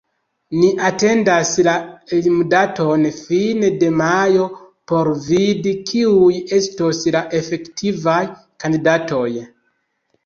Ni 0.59 0.67
atendas 0.87 1.49
la 1.67 1.73
limdaton 2.27 3.03
fine 3.19 3.69
de 3.83 3.91
majo 3.99 4.47
por 4.93 5.11
vidi, 5.29 5.75
kiuj 5.91 6.33
estos 6.61 7.05
la 7.17 7.23
efektivaj 7.43 8.19
kandidatoj. 8.65 9.29